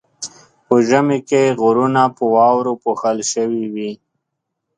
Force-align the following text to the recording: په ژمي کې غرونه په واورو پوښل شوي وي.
په 0.65 0.75
ژمي 0.87 1.19
کې 1.29 1.41
غرونه 1.61 2.03
په 2.15 2.23
واورو 2.35 2.73
پوښل 2.83 3.17
شوي 3.31 3.65
وي. 3.73 3.91